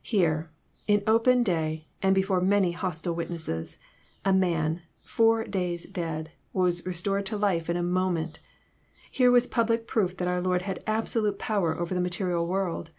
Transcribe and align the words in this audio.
Here, 0.00 0.50
in 0.86 1.02
open 1.06 1.42
day, 1.42 1.88
and 2.00 2.14
before 2.14 2.40
many 2.40 2.72
hostile 2.72 3.14
witnesses, 3.14 3.76
a 4.24 4.32
man, 4.32 4.80
four 5.04 5.44
days 5.44 5.84
dead, 5.84 6.32
was 6.54 6.86
restored 6.86 7.26
to 7.26 7.36
life 7.36 7.68
in 7.68 7.76
a 7.76 7.82
moment. 7.82 8.40
Here 9.10 9.30
was 9.30 9.46
public 9.46 9.86
proof 9.86 10.16
that 10.16 10.26
our 10.26 10.40
Lord 10.40 10.62
had 10.62 10.82
absolute 10.86 11.38
power 11.38 11.78
over 11.78 11.94
the 11.94 12.00
material 12.00 12.46
world 12.46 12.92